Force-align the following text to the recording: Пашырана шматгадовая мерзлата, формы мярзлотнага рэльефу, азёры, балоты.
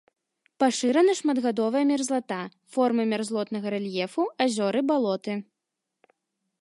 Пашырана 0.61 1.13
шматгадовая 1.19 1.83
мерзлата, 1.91 2.39
формы 2.77 3.03
мярзлотнага 3.11 3.67
рэльефу, 3.75 4.23
азёры, 4.47 4.79
балоты. 4.93 5.33